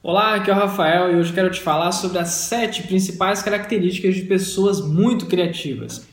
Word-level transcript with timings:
Olá, 0.00 0.36
aqui 0.36 0.48
é 0.48 0.54
o 0.54 0.56
Rafael 0.56 1.12
e 1.12 1.16
hoje 1.16 1.32
quero 1.32 1.50
te 1.50 1.60
falar 1.60 1.90
sobre 1.90 2.18
as 2.18 2.28
sete 2.28 2.84
principais 2.84 3.42
características 3.42 4.14
de 4.14 4.22
pessoas 4.22 4.80
muito 4.80 5.26
criativas. 5.26 6.06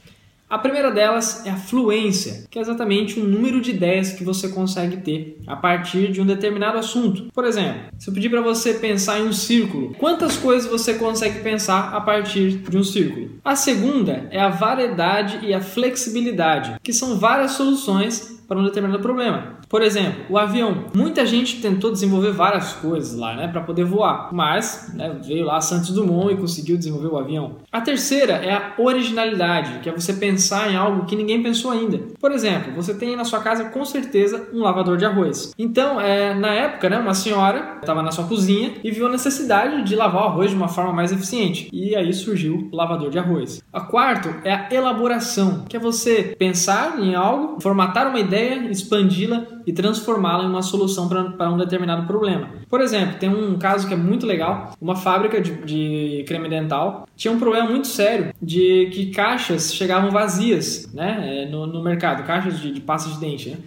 A 0.50 0.58
primeira 0.58 0.89
delas 0.92 1.46
é 1.46 1.51
a 1.51 1.55
fluência, 1.55 2.45
que 2.50 2.58
é 2.58 2.61
exatamente 2.63 3.19
o 3.19 3.24
número 3.24 3.61
de 3.61 3.69
ideias 3.69 4.11
que 4.11 4.24
você 4.24 4.50
consegue 4.50 4.98
ter 4.98 5.37
a 5.45 5.56
partir 5.56 6.11
de 6.11 6.19
um 6.19 6.25
determinado 6.25 6.79
assunto. 6.79 7.27
Por 7.32 7.45
exemplo, 7.45 7.92
se 8.00 8.09
eu 8.09 8.13
pedir 8.13 8.29
para 8.29 8.41
você 8.41 8.73
pensar 8.73 9.20
em 9.20 9.27
um 9.27 9.34
círculo, 9.34 9.94
quantas 10.00 10.36
coisas 10.36 10.70
você 10.70 10.96
consegue 10.96 11.42
pensar 11.42 11.94
a 11.94 12.02
partir 12.02 12.58
de 12.58 12.78
um 12.78 12.84
círculo? 12.84 13.34
A 13.46 13.56
segunda 13.56 14.28
é 14.32 14.40
a 14.40 14.50
variedade 14.50 15.46
e 15.46 15.54
a 15.54 15.62
flexibilidade, 15.62 16.80
que 16.82 16.92
são 16.92 17.20
várias 17.20 17.52
soluções 17.52 18.36
para 18.48 18.60
um 18.60 18.64
determinado 18.64 19.02
problema. 19.02 19.60
Por 19.76 19.82
exemplo, 19.82 20.23
o 20.30 20.38
avião. 20.38 20.86
Muita 20.94 21.26
gente 21.26 21.62
tentou 21.62 21.92
desenvolver 21.92 22.32
várias 22.32 22.71
coisas 22.71 23.14
lá, 23.14 23.36
né, 23.36 23.50
para 23.50 23.60
poder 23.60 23.84
voar, 23.84 24.30
mas 24.32 24.89
né, 24.96 25.20
veio 25.21 25.44
lá 25.44 25.60
Santos 25.60 25.92
Dumont 25.92 26.34
e 26.34 26.38
conseguiu 26.38 26.78
desenvolver 26.78 27.10
o 27.10 27.18
avião. 27.18 27.57
A 27.70 27.82
terceira 27.82 28.36
é 28.36 28.54
a 28.54 28.74
originalidade, 28.78 29.79
que 29.79 29.89
é 29.89 29.92
você 29.92 30.14
pensar 30.14 30.71
em 30.71 30.78
algo 30.78 31.06
que 31.06 31.14
ninguém 31.14 31.43
pensou 31.43 31.71
ainda. 31.71 32.00
Por 32.21 32.31
exemplo, 32.31 32.71
você 32.73 32.93
tem 32.93 33.17
na 33.17 33.25
sua 33.25 33.41
casa 33.41 33.65
com 33.65 33.84
certeza 33.84 34.48
um 34.53 34.61
lavador 34.61 34.95
de 34.95 35.03
arroz. 35.03 35.53
Então, 35.59 35.99
é, 35.99 36.34
na 36.34 36.53
época, 36.53 36.89
né, 36.89 36.98
uma 36.98 37.13
senhora 37.13 37.79
estava 37.81 38.01
na 38.01 38.12
sua 38.12 38.23
cozinha 38.23 38.76
e 38.81 38.89
viu 38.91 39.07
a 39.07 39.12
necessidade 39.12 39.84
de 39.84 39.93
lavar 39.93 40.23
o 40.23 40.27
arroz 40.27 40.51
de 40.51 40.55
uma 40.55 40.70
forma 40.70 40.93
mais 40.93 41.12
eficiente. 41.12 41.67
E 41.73 41.93
aí 41.98 42.13
surgiu 42.13 42.70
o 42.71 42.73
lavador 42.73 43.09
de 43.09 43.20
arroz. 43.20 43.62
A 43.73 43.81
quarto 43.81 44.34
é 44.45 44.53
a 44.53 44.70
elaboração, 44.71 45.65
que 45.67 45.76
é 45.76 45.79
você 45.81 46.34
pensar 46.39 46.98
em 46.98 47.13
algo, 47.13 47.59
formatar 47.59 48.07
uma 48.07 48.21
ideia, 48.21 48.71
expandi-la 48.71 49.45
e 49.65 49.73
transformá-la 49.73 50.43
em 50.43 50.49
uma 50.49 50.61
solução 50.61 51.07
para 51.07 51.49
um 51.49 51.57
determinado 51.57 52.05
problema. 52.05 52.49
Por 52.69 52.81
exemplo, 52.81 53.17
tem 53.19 53.29
um 53.29 53.57
caso 53.57 53.87
que 53.87 53.93
é 53.93 53.97
muito 53.97 54.25
legal: 54.25 54.71
uma 54.79 54.95
fábrica 54.95 55.41
de, 55.41 55.51
de 55.63 56.23
creme 56.27 56.49
dental 56.49 57.07
tinha 57.15 57.31
um 57.31 57.39
problema 57.39 57.70
muito 57.70 57.87
sério 57.87 58.34
de 58.41 58.90
que 58.91 59.07
caixas 59.07 59.73
chegavam 59.73 60.12
vazias 60.12 60.91
né, 60.93 61.43
é, 61.43 61.49
no, 61.49 61.65
no 61.65 61.84
mercado, 61.84 62.25
caixas 62.25 62.59
de, 62.59 62.71
de 62.71 62.81
pasta 62.81 63.09
de 63.09 63.20
dente. 63.20 63.49
Né? 63.49 63.57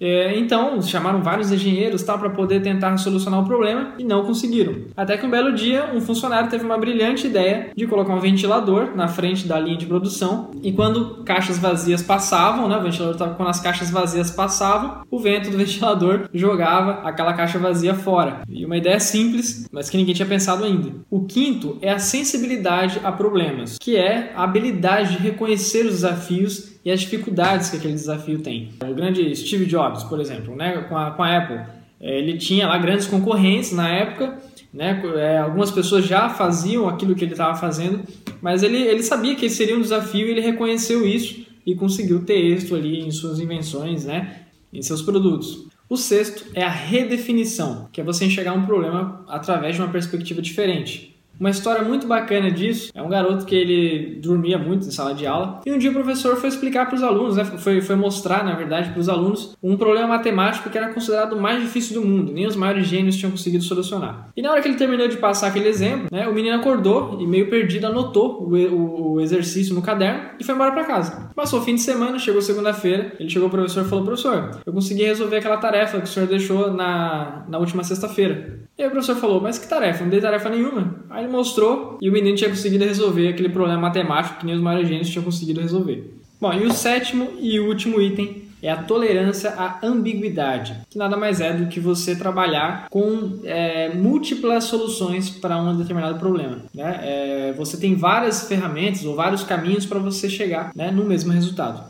É, 0.00 0.38
então, 0.38 0.80
chamaram 0.80 1.22
vários 1.22 1.50
engenheiros 1.50 2.02
para 2.02 2.30
poder 2.30 2.62
tentar 2.62 2.96
solucionar 2.98 3.40
o 3.40 3.44
problema 3.44 3.94
e 3.98 4.04
não 4.04 4.24
conseguiram. 4.24 4.74
Até 4.96 5.16
que 5.16 5.26
um 5.26 5.30
belo 5.30 5.52
dia, 5.52 5.90
um 5.94 6.00
funcionário 6.00 6.50
teve 6.50 6.64
uma 6.64 6.78
brilhante 6.78 7.26
ideia 7.26 7.70
de 7.76 7.86
colocar 7.86 8.14
um 8.14 8.20
ventilador 8.20 8.94
na 8.94 9.08
frente 9.08 9.46
da 9.46 9.58
linha 9.58 9.76
de 9.76 9.86
produção 9.86 10.50
e 10.62 10.72
quando 10.72 11.24
caixas 11.24 11.58
vazias 11.58 12.02
passavam, 12.02 12.68
né, 12.68 12.76
o 12.76 12.82
ventilador 12.82 13.14
estava 13.14 13.34
quando 13.34 13.48
as 13.48 13.60
caixas 13.60 13.90
vazias 13.90 14.30
passavam, 14.30 15.02
o 15.10 15.18
vento 15.18 15.50
do 15.50 15.56
ventilador 15.58 16.28
jogava 16.32 17.08
aquela 17.08 17.32
caixa 17.32 17.58
vazia 17.58 17.94
fora. 17.94 18.42
E 18.48 18.64
uma 18.64 18.76
ideia 18.76 19.00
simples, 19.00 19.66
mas 19.72 19.90
que 19.90 19.96
ninguém 19.96 20.14
tinha 20.14 20.28
pensado 20.28 20.64
ainda. 20.64 20.92
O 21.10 21.24
quinto 21.24 21.78
é 21.82 21.90
a 21.90 21.98
sensibilidade 21.98 23.00
a 23.02 23.10
problemas, 23.10 23.78
que 23.78 23.96
é 23.96 24.32
a 24.34 24.44
habilidade 24.44 25.16
de 25.16 25.22
reconhecer 25.22 25.84
os 25.84 25.92
desafios 25.92 26.77
e 26.88 26.90
as 26.90 27.00
dificuldades 27.00 27.68
que 27.68 27.76
aquele 27.76 27.92
desafio 27.92 28.38
tem. 28.38 28.70
O 28.82 28.94
grande 28.94 29.36
Steve 29.36 29.66
Jobs, 29.66 30.04
por 30.04 30.18
exemplo, 30.18 30.56
né, 30.56 30.86
com, 30.88 30.96
a, 30.96 31.10
com 31.10 31.22
a 31.22 31.36
Apple, 31.36 31.60
é, 32.00 32.18
ele 32.18 32.38
tinha 32.38 32.66
lá 32.66 32.78
grandes 32.78 33.06
concorrentes 33.06 33.72
na 33.72 33.90
época, 33.90 34.38
né, 34.72 34.98
é, 35.16 35.36
algumas 35.36 35.70
pessoas 35.70 36.06
já 36.06 36.30
faziam 36.30 36.88
aquilo 36.88 37.14
que 37.14 37.22
ele 37.22 37.32
estava 37.32 37.54
fazendo, 37.58 38.00
mas 38.40 38.62
ele, 38.62 38.78
ele 38.78 39.02
sabia 39.02 39.36
que 39.36 39.50
seria 39.50 39.76
um 39.76 39.82
desafio 39.82 40.28
e 40.28 40.30
ele 40.30 40.40
reconheceu 40.40 41.06
isso 41.06 41.44
e 41.66 41.74
conseguiu 41.74 42.24
ter 42.24 42.38
êxito 42.38 42.74
ali 42.74 43.00
em 43.00 43.10
suas 43.10 43.38
invenções, 43.38 44.06
né, 44.06 44.44
em 44.72 44.80
seus 44.80 45.02
produtos. 45.02 45.66
O 45.90 45.96
sexto 45.96 46.46
é 46.54 46.62
a 46.62 46.70
redefinição, 46.70 47.86
que 47.92 48.00
é 48.00 48.04
você 48.04 48.24
enxergar 48.24 48.54
um 48.54 48.64
problema 48.64 49.26
através 49.28 49.74
de 49.74 49.82
uma 49.82 49.90
perspectiva 49.90 50.40
diferente. 50.40 51.17
Uma 51.38 51.50
história 51.50 51.82
muito 51.82 52.06
bacana 52.06 52.50
disso 52.50 52.90
é 52.94 53.00
um 53.00 53.08
garoto 53.08 53.44
que 53.44 53.54
ele 53.54 54.18
dormia 54.20 54.58
muito 54.58 54.86
em 54.86 54.90
sala 54.90 55.14
de 55.14 55.26
aula 55.26 55.60
e 55.64 55.72
um 55.72 55.78
dia 55.78 55.90
o 55.90 55.94
professor 55.94 56.36
foi 56.36 56.48
explicar 56.48 56.86
para 56.86 56.96
os 56.96 57.02
alunos, 57.02 57.36
né, 57.36 57.44
foi, 57.44 57.80
foi 57.80 57.94
mostrar, 57.94 58.44
na 58.44 58.54
verdade, 58.54 58.90
para 58.90 59.00
os 59.00 59.08
alunos 59.08 59.56
um 59.62 59.76
problema 59.76 60.08
matemático 60.08 60.68
que 60.68 60.76
era 60.76 60.92
considerado 60.92 61.34
o 61.34 61.40
mais 61.40 61.62
difícil 61.62 62.00
do 62.00 62.06
mundo, 62.06 62.32
nem 62.32 62.46
os 62.46 62.56
maiores 62.56 62.86
gênios 62.86 63.16
tinham 63.16 63.30
conseguido 63.30 63.62
solucionar. 63.62 64.30
E 64.36 64.42
na 64.42 64.50
hora 64.50 64.60
que 64.60 64.68
ele 64.68 64.76
terminou 64.76 65.06
de 65.06 65.16
passar 65.16 65.48
aquele 65.48 65.68
exemplo, 65.68 66.08
né, 66.10 66.26
o 66.26 66.34
menino 66.34 66.56
acordou 66.56 67.18
e 67.20 67.26
meio 67.26 67.48
perdido 67.48 67.86
anotou 67.86 68.42
o, 68.42 68.56
o, 68.56 69.12
o 69.12 69.20
exercício 69.20 69.74
no 69.74 69.82
caderno 69.82 70.30
e 70.40 70.44
foi 70.44 70.54
embora 70.54 70.72
para 70.72 70.84
casa. 70.84 71.30
Passou 71.34 71.60
o 71.60 71.62
fim 71.62 71.76
de 71.76 71.80
semana, 71.80 72.18
chegou 72.18 72.42
segunda-feira, 72.42 73.12
ele 73.18 73.28
chegou 73.28 73.48
pro 73.48 73.58
professor 73.58 73.84
e 73.84 73.88
falou: 73.88 74.04
professor, 74.04 74.60
eu 74.64 74.72
consegui 74.72 75.04
resolver 75.04 75.36
aquela 75.36 75.56
tarefa 75.56 75.98
que 75.98 76.04
o 76.04 76.08
senhor 76.08 76.26
deixou 76.26 76.72
na, 76.72 77.44
na 77.48 77.58
última 77.58 77.84
sexta-feira. 77.84 78.67
E 78.78 78.82
aí 78.82 78.88
o 78.88 78.92
professor 78.92 79.16
falou: 79.16 79.40
mas 79.40 79.58
que 79.58 79.66
tarefa? 79.66 80.04
Não 80.04 80.10
dei 80.10 80.20
tarefa 80.20 80.48
nenhuma. 80.48 80.94
Aí 81.10 81.24
ele 81.24 81.32
mostrou 81.32 81.98
e 82.00 82.08
o 82.08 82.12
menino 82.12 82.36
tinha 82.36 82.48
conseguido 82.48 82.84
resolver 82.84 83.28
aquele 83.28 83.48
problema 83.48 83.80
matemático 83.80 84.38
que 84.38 84.46
nem 84.46 84.54
os 84.54 84.60
maiores 84.60 84.88
gênios 84.88 85.10
tinham 85.10 85.24
conseguido 85.24 85.60
resolver. 85.60 86.14
Bom, 86.40 86.52
e 86.52 86.64
o 86.64 86.72
sétimo 86.72 87.32
e 87.40 87.58
último 87.58 88.00
item 88.00 88.48
é 88.62 88.70
a 88.70 88.76
tolerância 88.76 89.50
à 89.50 89.78
ambiguidade, 89.84 90.76
que 90.90 90.98
nada 90.98 91.16
mais 91.16 91.40
é 91.40 91.52
do 91.52 91.66
que 91.66 91.78
você 91.78 92.16
trabalhar 92.16 92.88
com 92.90 93.40
é, 93.44 93.90
múltiplas 93.94 94.64
soluções 94.64 95.30
para 95.30 95.60
um 95.60 95.76
determinado 95.76 96.18
problema. 96.18 96.58
Né? 96.74 97.00
É, 97.02 97.54
você 97.56 97.76
tem 97.76 97.94
várias 97.94 98.48
ferramentas 98.48 99.04
ou 99.04 99.14
vários 99.14 99.42
caminhos 99.42 99.86
para 99.86 99.98
você 99.98 100.28
chegar 100.28 100.72
né, 100.74 100.90
no 100.90 101.04
mesmo 101.04 101.32
resultado. 101.32 101.82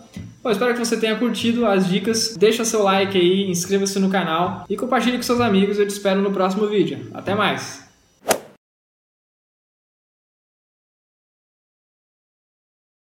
Bom, 0.43 0.51
espero 0.51 0.73
que 0.73 0.79
você 0.79 0.97
tenha 0.97 1.17
curtido 1.17 1.67
as 1.67 1.89
dicas. 1.89 2.37
Deixa 2.37 2.65
seu 2.65 2.83
like 2.83 3.19
aí, 3.19 3.51
inscreva-se 3.51 3.99
no 3.99 4.09
canal 4.09 4.65
e 4.69 4.77
compartilhe 4.77 5.17
com 5.17 5.23
seus 5.23 5.41
amigos. 5.41 5.79
Eu 5.79 5.87
te 5.87 5.91
espero 5.91 6.23
no 6.23 6.33
próximo 6.33 6.67
vídeo. 6.69 7.09
Até 7.13 7.35
mais! 7.35 7.88